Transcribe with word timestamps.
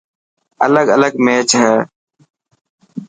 الگ 0.65 0.87
الگ 0.95 1.13
ميچ 1.25 1.49
هي. 1.61 1.73